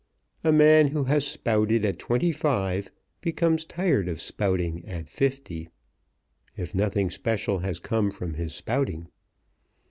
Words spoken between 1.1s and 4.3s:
spouted at twenty five becomes tired of